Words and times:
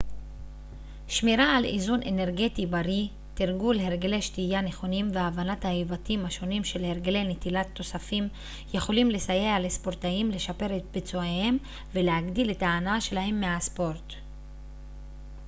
שמירה 1.07 1.57
על 1.57 1.65
איזון 1.65 1.99
אנרגטי 2.09 2.65
בריא 2.65 3.07
תרגול 3.33 3.79
הרגלי 3.79 4.21
שתייה 4.21 4.61
נכונים 4.61 5.09
והבנת 5.13 5.65
ההיבטים 5.65 6.25
השונים 6.25 6.63
של 6.63 6.83
הרגלי 6.85 7.23
נטילת 7.23 7.67
תוספים 7.73 8.27
יכולים 8.73 9.11
לסייע 9.11 9.59
לספורטאים 9.59 10.31
לשפר 10.31 10.77
את 10.77 10.83
ביצועיהם 10.91 11.57
ולהגדיל 11.93 12.51
את 12.51 12.61
ההנאה 12.63 13.01
שלהם 13.01 13.39
מהספורט 13.39 14.13